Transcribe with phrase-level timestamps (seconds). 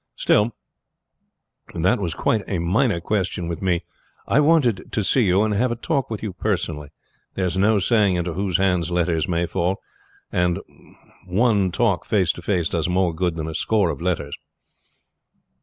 [0.15, 0.55] Still
[1.75, 3.83] that was quite a minor question with me.
[4.27, 6.89] I wanted to see you and have a talk with you personally.
[7.35, 9.79] There is no saying into whose hands letters may fall,
[10.31, 10.57] and
[11.27, 14.35] one talk face to face does more good than a score of letters."